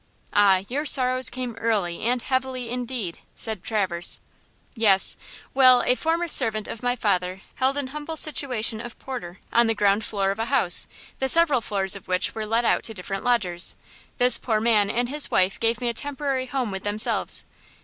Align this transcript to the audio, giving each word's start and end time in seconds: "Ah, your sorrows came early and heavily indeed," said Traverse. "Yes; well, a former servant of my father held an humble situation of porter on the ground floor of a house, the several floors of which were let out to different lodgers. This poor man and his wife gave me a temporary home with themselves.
"Ah, 0.33 0.63
your 0.67 0.83
sorrows 0.83 1.29
came 1.29 1.55
early 1.59 1.99
and 2.01 2.23
heavily 2.23 2.71
indeed," 2.71 3.19
said 3.35 3.63
Traverse. 3.63 4.19
"Yes; 4.73 5.15
well, 5.53 5.83
a 5.85 5.93
former 5.93 6.27
servant 6.27 6.67
of 6.67 6.81
my 6.81 6.95
father 6.95 7.41
held 7.57 7.77
an 7.77 7.85
humble 7.93 8.17
situation 8.17 8.81
of 8.81 8.97
porter 8.97 9.37
on 9.53 9.67
the 9.67 9.75
ground 9.75 10.03
floor 10.03 10.31
of 10.31 10.39
a 10.39 10.45
house, 10.45 10.87
the 11.19 11.29
several 11.29 11.61
floors 11.61 11.95
of 11.95 12.07
which 12.07 12.33
were 12.33 12.47
let 12.47 12.65
out 12.65 12.81
to 12.85 12.95
different 12.95 13.23
lodgers. 13.23 13.75
This 14.17 14.39
poor 14.39 14.59
man 14.59 14.89
and 14.89 15.07
his 15.07 15.29
wife 15.29 15.59
gave 15.59 15.79
me 15.79 15.87
a 15.87 15.93
temporary 15.93 16.47
home 16.47 16.71
with 16.71 16.81
themselves. 16.81 17.45